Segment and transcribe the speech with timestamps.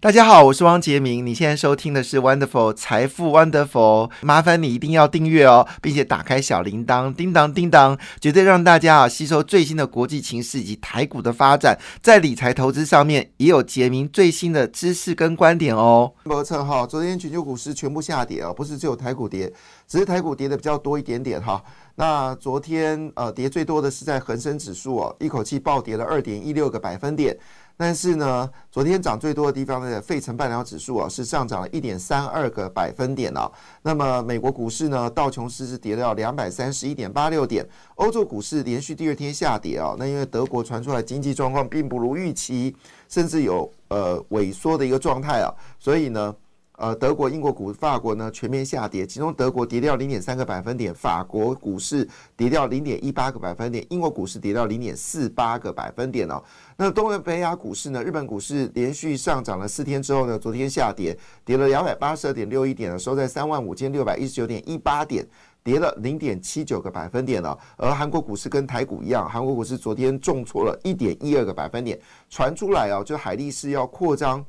[0.00, 1.26] 大家好，我是汪杰明。
[1.26, 16.12] 你现在收听的是 Wonderful 财富 Wonderful，麻烦你一定要订阅哦，并且打开小铃铛，叮当叮当，绝对让大家啊吸收最新的国际情势以及台股的发展，在理财投资上面也有杰明最新的知识跟观点哦。
[16.22, 19.52] 没错哈，昨天全球股市全部下跌啊，不是只有台股跌，
[19.88, 21.60] 只是台股跌的比较多一点点哈。
[21.98, 27.36] 那昨天呃跌最多的是在恒生指数哦，一口气暴跌了二点一六个百分点。
[27.76, 33.50] 但是呢，昨天涨最多的地方的费城半导指数啊，是上涨了一点三二个百分点啊。
[33.82, 37.66] 那么美国股市呢，道琼斯是跌了两百三十一点八六点，
[37.96, 39.96] 欧洲股市连续第二天下跌啊。
[39.98, 42.76] 那因为德国传出来经济状况并不如预期，
[43.08, 46.32] 甚至有呃萎缩的一个状态啊，所以呢。
[46.78, 56.40] 呃，德国、英国股、法国呢全面下跌，其中德国跌掉零点三个百分点，法国股市跌掉零点一八个百分点，英国股市跌掉零点四八个百分点哦。
[56.76, 65.26] 那东南北亚股市呢，日本股市连续上涨了四天之后呢，昨天下跌，跌了两百八十二点六一点收在三万五千六百一十九点一八点，
[65.64, 67.58] 跌了零点七九个百分点了。
[67.76, 71.98] 而韩国股市跟台股一样，韩国股市昨天重挫了一点一二个百分点，
[72.30, 74.46] 传出来哦，就海力士要扩张。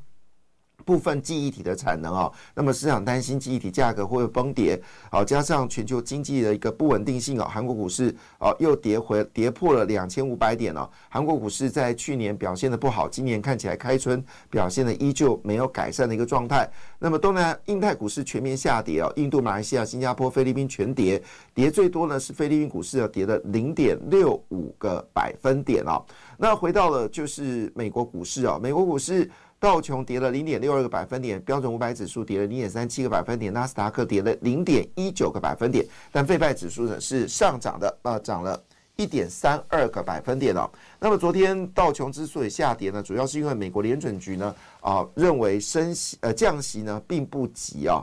[0.90, 4.76] 部分记忆体的产能啊，那么市场担心记忆体价格会崩跌，
[5.08, 10.90] 好加上全球经济的一个不稳定性啊，韩国股市啊又跌回跌破了两千五百点了。
[11.08, 16.68] 韩国股市在去年表现的不好，今年看起来开春表现的依旧没有改善的一个状态。
[16.98, 21.22] 那么东南印太股市全面下跌啊，印度、马来西亚、新加坡、菲律宾全跌，
[21.54, 26.02] 跌最多呢是菲律宾股市啊，跌了零点六五个百分点啊。
[26.36, 29.30] 那回到了就是美国股市啊，美国股市。
[29.60, 38.58] 道琼跌了零点六二个百分点，标准五百指数跌了零点三七个百分点，纳斯达克跌了零点一九个百分点，但费拜指数呢是上涨的，啊，涨了
[38.96, 40.68] 一点三二个百分点哦。
[40.98, 48.02] 那么昨天道琼之所以下跌呢，主要是因为美国联准局呢啊认为升息呃降息呢并不急啊。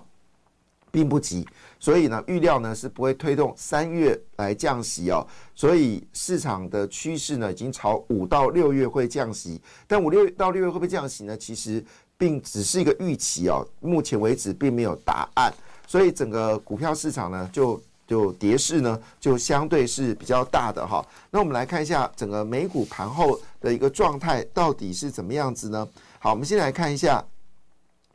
[0.97, 1.46] 并不急，
[1.80, 5.24] 所以呢，预料呢是不会推动三月来降息哦。
[5.53, 9.62] 所以市场的趋势呢，已经朝五到六月会降息。
[9.86, 11.38] 但五六到六月会不会降息呢？
[11.38, 11.86] 其实
[12.18, 13.63] 并只是一个预期哦。
[13.80, 15.53] 目前为止并没有答案，
[15.86, 21.06] 所以整个股票市场呢，就就跌势呢，就相对是比较大的哈。
[21.30, 25.88] 那我们来看一下整个美股盘后的一个状态到底是怎么样子呢？
[26.18, 27.24] 好，我们先来看一下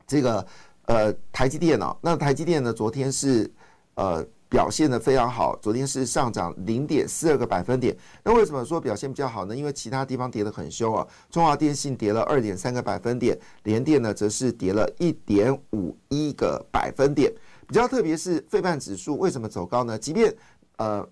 [0.05, 0.45] 这个。
[0.93, 2.71] 呃，台积电哦，那台积电呢？
[2.71, 3.51] 昨天是
[3.95, 7.97] 呃表现的非常好，昨天是上涨零点四二个百分点。
[8.23, 9.57] 那为什么说表现比较好呢？
[9.57, 17.33] 因为其他地方跌得很凶啊，中华电信跌了二点三个百分点，联电呢则是跌了一点五一个百分点。
[17.67, 19.99] 比较特别是费半指数为什么走高呢？
[19.99, 20.31] 即便
[20.77, 21.09] 呃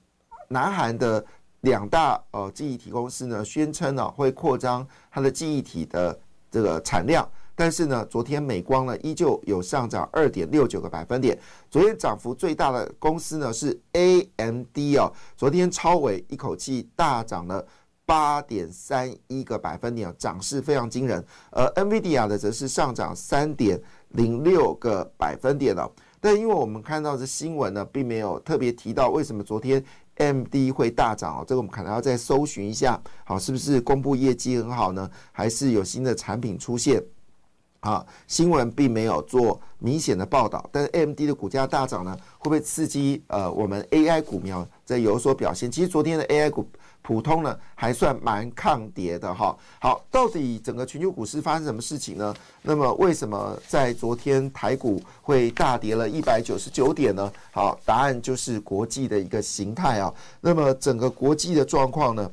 [0.48, 1.24] 南韩的
[1.62, 6.20] 两大呃记忆体公司呢宣称呢会扩张它的记忆体的
[6.50, 7.26] 这个产量。
[7.60, 11.38] 但是呢，昨天美光呢依旧有上涨二点六九个百分点。
[11.71, 17.62] 昨天涨幅最大的公司呢是 AMD 哦，昨天超伟一口气大涨了
[18.06, 21.22] 八点三一个百分点，涨势非常惊人。
[21.50, 23.78] 而 NVIDIA 的则是上涨三点
[24.12, 25.87] 零六个百分点了。
[26.19, 29.84] 但因为我们看到这新闻呢，并没有特别提到为什么昨天
[30.16, 35.10] MD 会大涨哦，这个我们可能要再搜寻一下，好，是不是公布业绩很好呢？
[35.31, 37.04] 还是有新的产品出现？
[37.80, 45.70] 啊，新闻并没有做明显的报道，但是 AMD 的股价大涨呢，会不会刺激呃我们 AI 股苗在有所表现？
[45.70, 46.68] 其实昨天的 AI 股
[47.00, 49.56] 普通呢还算蛮抗跌的哈。
[49.80, 52.34] 好，到底整个全球股市发生什么事情呢？
[52.60, 57.32] 那么为什么在昨天台股会大跌了一百九十九点呢？
[57.50, 60.12] 好，答案就是国际的一个形态啊。
[60.42, 62.30] 那么整个国际的状况呢，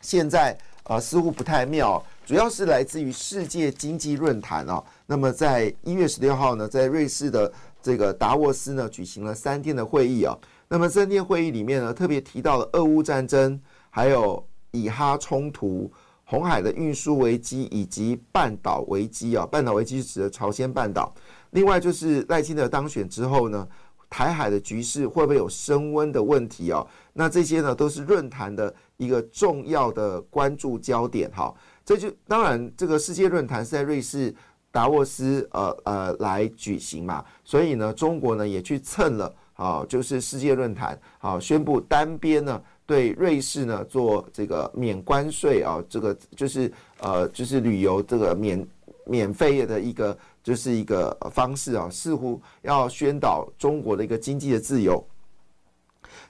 [0.00, 2.02] 现在呃似乎不太妙。
[2.24, 10.34] 主要是来自于世界经济论坛啊，那么在一月十六号呢，在瑞士的这个达沃斯呢举行了三天的会议啊，
[10.68, 13.60] 那么三天会议里面呢，特别提到了俄乌战争，
[13.90, 15.92] 还有以哈冲突、
[16.24, 21.14] 红海的运输危机以及半岛危机啊，半岛危机是指的朝鲜半岛。
[21.50, 23.68] 另外就是赖清德当选之后呢，
[24.08, 26.84] 台海的局势会不会有升温的问题啊？
[27.12, 31.54] 那这些呢都是论坛的一个重要的关注焦点哈。
[31.84, 34.34] 这就当然，这个世界论坛是在瑞士
[34.72, 48.66] 达沃斯呃呃来举行嘛，所以呢，中国呢也去蹭了啊，就是世界论坛啊宣布单边呢对瑞士呢做这个免关税啊，这个就是呃就是旅游这个免
[49.06, 55.06] 免费的一个就是一个方式啊，似乎要宣导中国的一个经济的自由。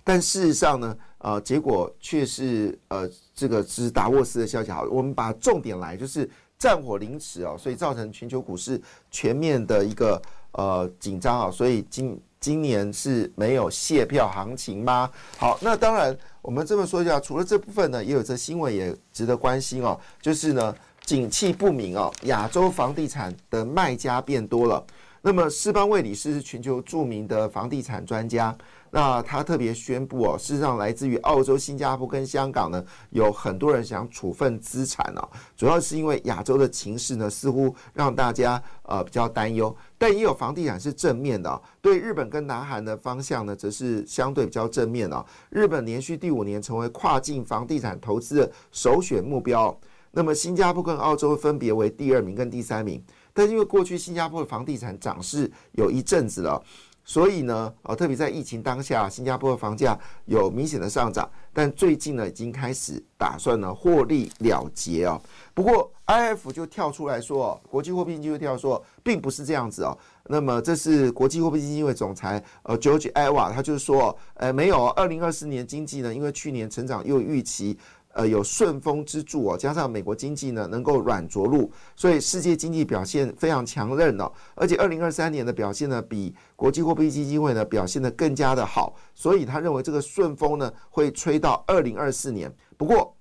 [0.02, 4.71] 但事实上呢，呃，结果却是呃，这个是达沃斯的消息。
[4.71, 6.29] 好，我们把重点来，就是
[6.59, 8.79] 战火临池啊，所以造成全球股市
[9.11, 10.21] 全面的一个
[10.53, 15.11] 呃紧张啊，所以今今年是没有卸票行情吗？
[15.38, 20.76] 好，那当然，我们这么说一下，除了这部分呢，也有则新闻也值得关心哦，就是呢，
[21.06, 24.85] 景气不明哦，亚洲房地产的卖家变多了。
[25.26, 28.55] 那么，施邦卫理事是全球著名的房地产专家。
[28.91, 35.26] 那他特别宣布哦，事实上来自于澳洲、新加坡跟香港呢，有很多人想处分资产哦，
[35.56, 39.75] 主要是因为亚洲的情势呢，似乎让大家呃比较担忧。
[39.97, 45.25] 但也有房地产是正面的，对日本跟南韩的方向呢，则是相对比较正面哦。
[45.49, 49.75] 日本连续第五年成为跨境房地产投资的首选目标。
[50.17, 53.03] 那么，新加坡跟澳洲分别为第二名跟第三名。
[53.34, 56.62] 但因为过去新加坡的房地产涨势有一阵子了，
[57.04, 61.28] 所以呢，呃，特别在疫情当下，新加坡的房价有明显的上涨。
[61.52, 65.20] 但最近呢，已经开始打算呢获利了结哦。
[65.52, 69.96] 不过，IF 就跳出来说，国际货币基金会跳说，并不是这样子哦。
[70.26, 77.76] 那么，这是国际货币基金会总裁呃 George Eva，他就是说，呃，没有，二零二四年经济呢，因为去年成长又预期。
[78.14, 84.31] 呃，有顺风之助哦，加上美国经济呢能够软着陆，所以世界经济表现非常强韧哦。
[84.55, 92.55] 而且二零二三年的表现呢，比国际货币基金会呢表现的更加的好，所以他认为这个顺风呢会吹到二零二四年。
[92.76, 93.16] 不过，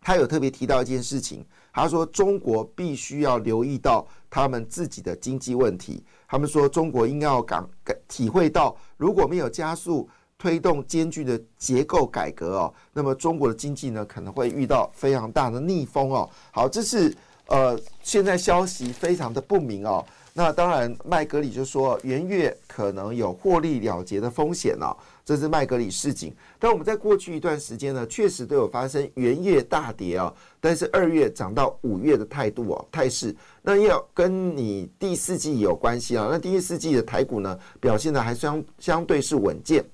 [0.00, 6.04] 他有特别提到一件事情，他说中国必须要留意到他们自己的经济问题。
[6.28, 10.08] 他们说中国应该要感感体会到，如果没有加速。
[10.38, 16.28] 推动艰巨的结构改革哦，那么中国的经济呢可能会遇到非常大的逆风哦。
[16.50, 17.14] 好，这是
[17.46, 20.04] 呃现在消息非常的不明哦。
[20.36, 24.90] 那当然，麦格里就说元月可能有获利了结的风险哦，
[25.24, 26.34] 这是麦格里市井。
[26.58, 33.32] 但我们在过去一段时间呢，确实都有发生元月大跌哦，但是二月涨到五月的态度哦态势，
[33.62, 36.26] 那要跟你第四季有关系啊。
[36.28, 39.84] 那第四季的台股呢表现的还相相对是稳健。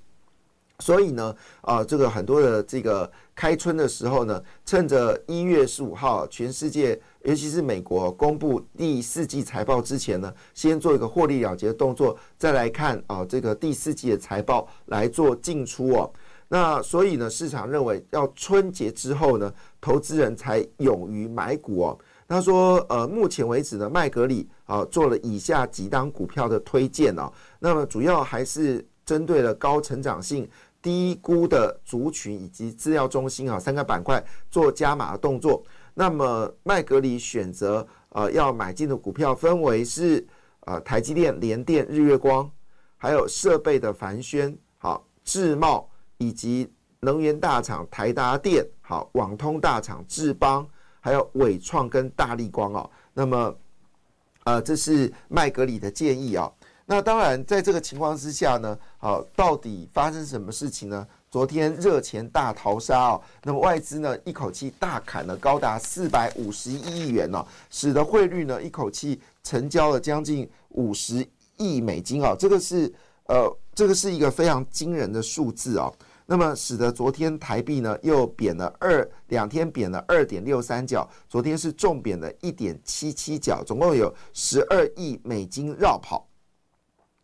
[0.81, 16.11] 所以呢，啊，这个很多的这个开春的时候呢，趁着一月十五号，全世界尤其是美国公布第四季财报之前呢，先做一个获利了结的动作，再来看啊这个第四季的财报来做进出哦。
[16.53, 21.99] 那所以呢，市场认为要春节之后呢，投资人才勇于买股哦。
[22.27, 27.31] 他说，呃，目前为止呢，麦格里啊做了以下几档股票的推荐哦。
[27.59, 30.49] 那么主要还是针对了高成长性。
[30.83, 35.63] 低估的族群以及资料中心啊三个板块做加码的动作。
[35.95, 40.27] 那么麦格里选择呃要买进的股票分为是
[40.61, 42.51] 呃台积电、联电、日月光，
[42.97, 50.67] 还有设备的凡轩、好智茂以及能源大厂台达电、好网通大厂智邦，
[51.01, 52.91] 还有伟创跟大力光哦。
[53.13, 53.55] 那么
[54.45, 56.51] 呃这是麦格里的建议啊。
[56.87, 61.07] 那当然，在这个情况之下呢，好，到底发生什么事情呢？
[61.31, 72.93] 昨天热钱大逃杀哦，那么外资呢一口气大砍了高达四百五十一亿元哦，使得汇率呢一口气成交了将近五十亿美金哦，这个是
[73.25, 75.91] 呃，这个是一个非常惊人的数字哦。
[76.27, 86.27] 那么使得昨天台币呢又贬了二两天贬了二点六三角，昨天是重贬了一点七七角，总共有十二亿美金绕跑。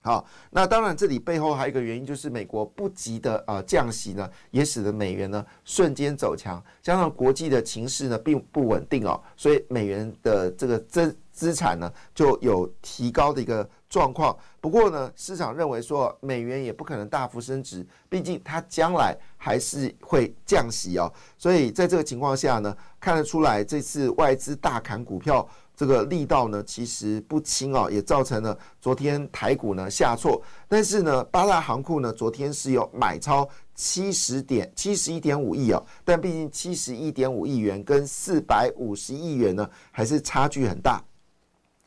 [0.07, 14.39] 好，那当然，这里背后还有一个原因，就是美国不急的呃降息呢，也使得美元呢瞬间走强，加上国际的情势呢并不稳定哦，所以美元的这个资资产呢就有提高的一个状况。
[14.61, 25.45] 不过呢，市场认为说美元也不可能大幅升值，毕竟它将来还是会降息哦，所以在这个情况下呢，看得出来这次外资大砍股票。
[25.77, 30.43] 这个力道呢，其实不轻哦，也造成了昨天台股呢下挫。
[30.67, 41.05] 但是呢，八大行库呢昨天是有买超七十点七十一点五亿哦，但毕竟七十一点五亿元跟四百五十亿元呢还是差距很大。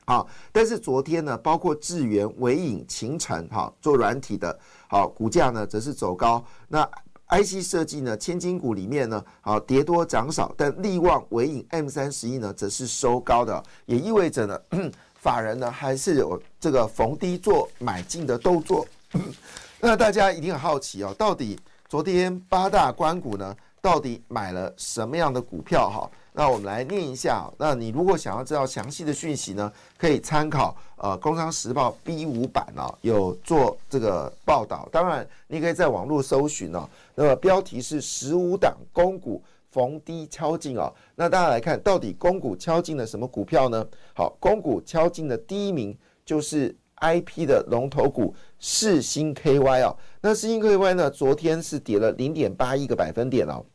[0.05, 6.43] 好，但是昨天呢，包括智源、伟影、秦城哈做软体的，好股价呢则是走高。
[6.67, 6.87] 那
[7.29, 14.59] IC 设计呢，千金股里面呢，好跌多涨少，但力旺、微影、M 三十一呢，则是收高的，也意味着呢，
[15.21, 18.85] 法人呢还是有这个逢低做买进的动作。
[19.79, 26.09] 那大家一定很好奇哦，到底昨天八大关股呢，到底买了什么样的股票哈？
[26.33, 27.49] 那我们来念一下。
[27.57, 34.87] 那你如果想要知道详细的讯息呢，可以参考呃《工商时报》B 五版哦，有做这个报道。
[34.91, 36.87] 当然，你可以在网络搜寻哦。
[37.15, 40.93] 那么标题是“十五档公股逢低敲进”哦。
[41.15, 43.85] 那大家来看，到底公股敲进了什么股票呢？
[44.13, 49.97] 好，公股敲进的第一名就是 I P 的龙头股世星 K Y 哦。
[50.21, 53.65] 那世星 K Y 呢，昨天是跌了零点八一个百分点哦。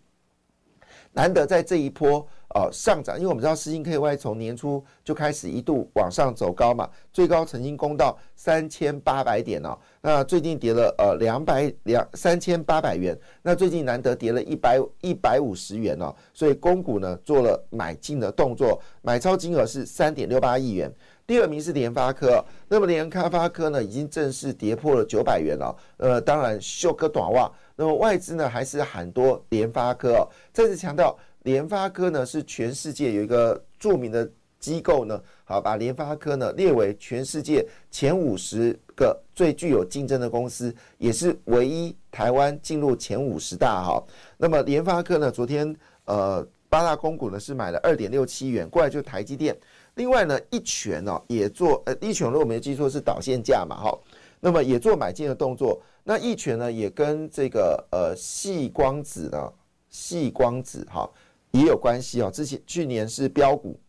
[1.13, 9.77] 难得在这一波呃上涨，因为我们知道四星 KY 从年初就开始一度往上走高嘛，最高曾经攻到三千八百点哦。
[10.01, 20.91] 那最近跌了呃两百两三千八百元，那最近难得跌了一百一百五十元哦，所以公股呢做了买进的动作，买超金额是三点六八亿元。
[21.27, 25.75] 第二名是联发科，那么联发科呢已经正式跌破了九百元了。
[25.97, 27.51] 呃，当然秀个短袜。
[27.77, 44.03] 那么外资呢还是很多联发科哦，再次强调，联发科呢是全世界有一个著名的机构呢，好把联发科呢列为全世界前五十个最具有竞争的公司，也是唯一台湾进入前五十大哈。
[44.39, 49.55] 那么联发科呢，昨天呃八大公股呢是买了二点六七元，过来就台积电，
[49.97, 53.99] 另外呢一拳呢也做呃一拳如果没记错是导线价嘛哈，
[54.41, 55.79] 那么也做买进的动作。
[56.03, 59.53] 那一拳呢，也跟这个呃细光子呢，
[59.91, 61.11] 细光子哈
[61.55, 62.31] 也有关系哦。
[62.31, 63.81] 之前去年是标股，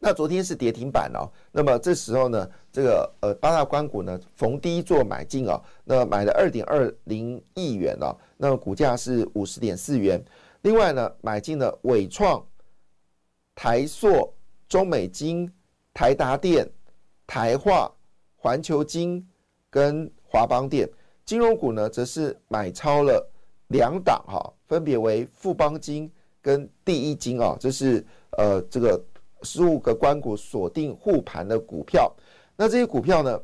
[0.00, 1.30] 那昨天是跌停板哦。
[1.52, 10.22] 那么这时候呢，这个呃八大关股呢逢低做买进哦，那买了二点二零亿元哦，那股价是五十点四元。
[10.62, 12.44] 另外呢，买进了伟创、
[13.54, 14.34] 台塑、
[14.68, 15.48] 中美金、
[15.94, 16.68] 台达电、
[17.26, 17.88] 台化、
[18.36, 19.24] 环球金
[19.70, 20.10] 跟。
[20.28, 20.86] 华邦电
[21.24, 23.26] 金融股呢，则是买超了
[23.68, 26.12] 两档哈，分别为富邦金
[26.46, 28.06] 跟第一金啊，这是
[28.38, 29.04] 呃这个
[29.42, 32.14] 十五个关股锁定护盘的股票。
[32.56, 33.40] 那这些股票呢，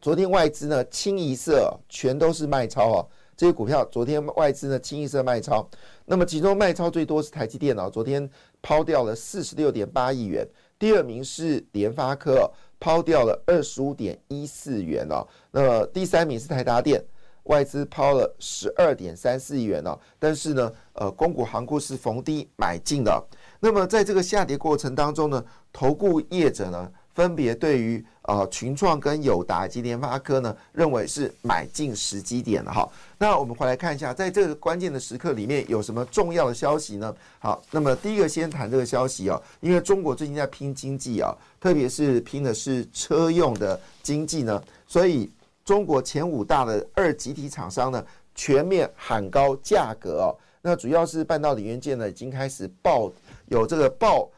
[0.00, 3.06] 昨天外资呢清一色全都是卖超啊。
[3.36, 5.68] 这些股票昨天外资呢清一色卖超，
[6.04, 8.30] 那么其中卖超最多是台积电脑，昨天
[8.62, 10.46] 抛掉了四十六点八亿元。
[10.78, 12.48] 第二名是联发科。
[12.80, 17.02] 抛掉了二十五点一四元哦，那第三名是台达电，
[17.44, 23.24] 外资抛了十二点三四亿元哦，但是呢，呃，公股行股是逢低买进的。
[23.60, 26.90] 那么在这个下跌过程当中呢，投顾业者呢？
[27.14, 32.88] 分别对于呃群创跟友达及联发科呢，认为是买进时机点了哈。
[33.16, 37.14] 那我们回来看一下，在这个关键的时刻里面有什么重要的消息呢？
[37.38, 45.30] 好，那么第一个先谈这个消息哦，因为中国最近在拼经济啊，特别是拼的是车用的经济呢，所以
[45.64, 50.34] 中国前五大的二集体厂商呢，全面喊高价格哦。
[50.66, 53.12] 那主要是半导体元件呢，已经开始爆
[53.48, 54.30] 有这个爆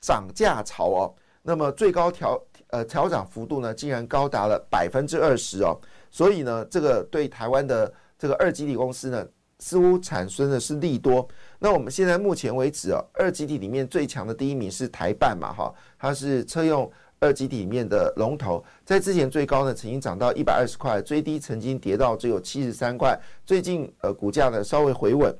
[0.00, 1.14] 涨价潮哦。
[1.40, 5.78] 那么最高调呃调涨幅度呢，竟然高达了百分之二十哦，
[6.10, 9.24] 所以呢，这个对台湾的这个二级体公司呢，
[9.60, 11.26] 似乎产生的是利多。
[11.60, 23.16] 那我们现在目前为止啊，二级体里面最强的第一名是台办嘛，哈，它是车用二级体里面的龙头，在之前最高呢曾经涨到一百二十块，最低曾经跌到只有七十三块，
[23.46, 25.32] 最近呃股价呢稍微回稳。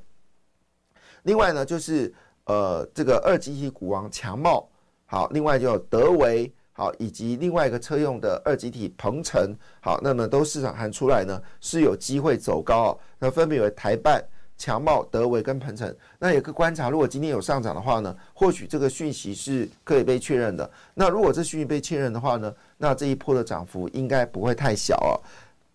[1.23, 2.13] 另外呢，就是
[2.45, 4.67] 呃这个二级体股王强茂。
[5.11, 12.99] 好，另外就德维，好，以及另外一个车用的二级体鹏程，好，那么都市场喊出来呢，是有机会走高哦。
[13.17, 14.23] 那分别为台办、
[14.55, 15.91] 强茂、德维跟鹏程。
[16.19, 20.69] 那有个观察，如果今天有上涨的话呢，或许这个讯息是可以被确认的。
[20.93, 25.17] 那如果这讯息被确认的话呢，那这一波的涨幅应该不会太小哦。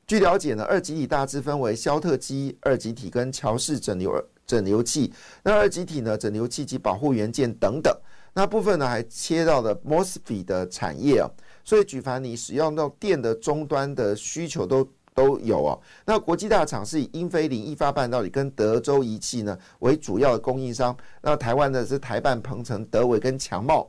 [0.06, 4.12] 据了解呢，二级体大致分为肖特基二级体跟乔氏整流
[4.46, 5.12] 整流器。
[5.42, 7.94] 那二级体呢，整流器及保护元件等等。
[8.32, 11.30] 那部分呢，还切到了 mosfet 的产业啊，
[11.64, 14.84] 所以举凡你使用到电的终端的需求都
[15.14, 15.80] 都有哦。
[16.04, 23.88] 那国际大厂是以英飞凌、易发半导体跟德州仪器呢为主要的供应商，那台湾呢是台办、鹏程、德伟跟强茂。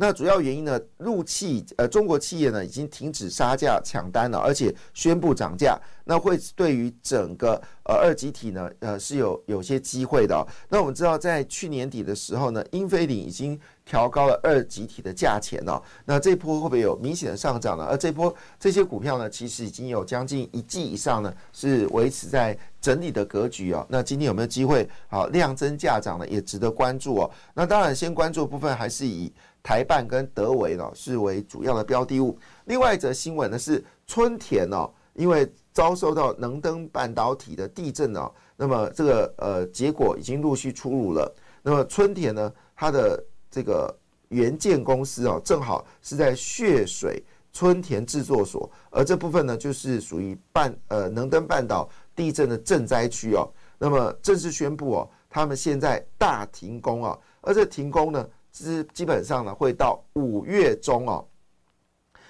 [0.00, 0.80] 那主要原因呢？
[0.96, 10.46] 入企呃，中国企业呢已经停止杀价抢单了，而且宣布涨价，那会对于整个呃二级体呢呃是有有些机会的。
[10.70, 15.82] 那我们知道，在去年底的时候呢，英飞凌已经调高了二级体的价钱哦。
[16.06, 17.84] 那这波会不会有明显的上涨呢？
[17.84, 23.86] 而这波这些股票呢，其实已经有将近一季以上呢是维持在整理的格局哦。
[23.90, 26.26] 那今天有没有机会好量增价涨呢？
[26.26, 27.30] 也值得关注哦。
[27.52, 29.30] 那当然，先关注部分还是以。
[29.62, 32.38] 台办跟德维呢是为主要的标的物。
[32.64, 41.32] 另外一则新闻呢是春田哦，因为遭受到能登半导体的地震哦，那么这个呃结果已经陆续出炉了。
[41.62, 43.94] 那么春田呢，它的这个
[44.28, 53.48] 元件公司哦，正好是在血水春田制作所，而这部分呢，就是属于半呃能登半岛地震的震灾区哦。
[53.78, 61.26] 那么正式宣布哦，他们现在大停工啊，而这停工呢，是基本上呢会到五月中哦。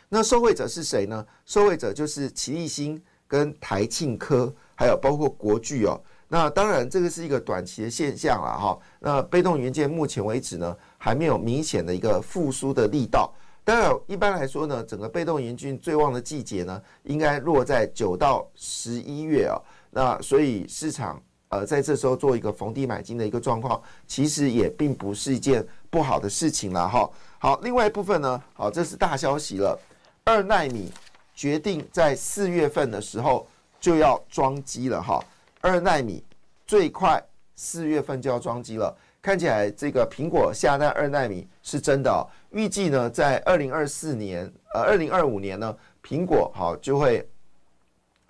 [0.08, 1.24] 那受惠者是谁呢？
[1.46, 6.00] 受惠者就是奇力新跟台庆科，还有包括国巨哦。
[6.26, 8.78] 那当然这个是一个短期的现象了哈。
[8.98, 13.32] 那被动元件目前为止呢，还没有明显的一个复苏的力道。
[13.62, 19.60] 当然一般来说呢，整个被动元件最旺的季节呢，应该落在九到十一月啊。
[19.90, 21.22] 那所以市场。
[21.52, 27.10] 呃，在这时候做一个逢低买进的一个状况，其实也并不是一件不好的事情了哈。
[27.38, 29.78] 好，另外一部分呢，好，这是大消息了，
[30.24, 30.92] 二纳米
[31.34, 33.46] 决定在四月份的时候
[33.80, 35.22] 就要装机了哈。
[35.60, 36.24] 二纳米
[36.66, 37.22] 最快
[37.56, 42.24] 四月份就要装机了，看起来这个苹果下单二纳米是真的哦。
[42.50, 47.28] 预计呢，在二零二四年，呃，二零二五年呢，苹果好就会，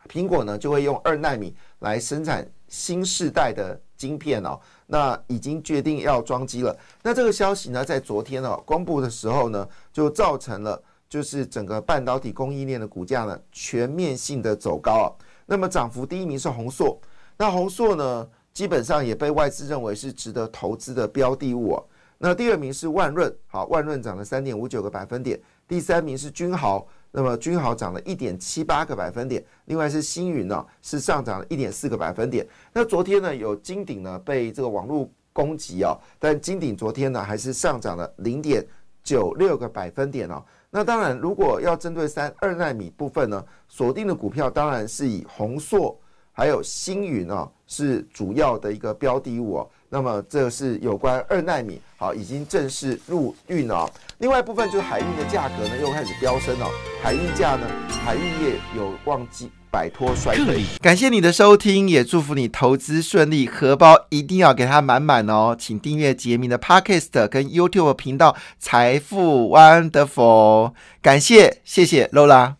[0.08, 2.46] 苹果呢就会用二纳米来生产。
[2.70, 4.56] 新世代的晶片哦，
[4.90, 6.76] 那已经决定要装机了。
[7.02, 15.06] 那这个消息呢，在昨天哦公布的时候呢，就造成了就是整个半导体供应链的股价呢全面性的走高啊。
[15.46, 17.00] 那么涨幅第一名是宏硕，
[17.36, 21.82] 那宏硕呢基本上也被外资认为是值得投资的标的物啊。
[22.22, 25.40] 那第二名是万润，好，万润涨了三点五九个百分点。
[25.66, 26.86] 第三名是君豪。
[27.12, 32.46] 那么君豪涨了一点七八个百分点，另外是星云呢是上涨了一点四个百分点。
[32.74, 38.64] 那昨天呢有金鼎呢被这个网络攻击啊，但金鼎昨天呢还是上涨了零点
[39.02, 40.44] 九六个百分点哦。
[40.68, 45.98] 那当然，如果要针对三二纳米部分呢，锁定的股票当然是以宏硕
[46.30, 49.70] 还有星云啊是主要的一个标的物哦。
[49.92, 53.90] 那么这是有关二纳米，好，已经正式入运了。
[54.18, 56.66] 另外一部分就是海运的价格呢，又开始飙升了。
[57.02, 57.66] 海运价呢，
[58.04, 60.62] 海运业有望记摆脱衰退。
[60.80, 65.56] 感谢你的收听，也祝福你投资顺利，荷包一定要给它满满哦。
[65.58, 70.74] 请订阅杰明的 Podcast 跟 YouTube 频道财富 Wonderful。
[71.02, 72.59] 感谢，谢谢 Lola。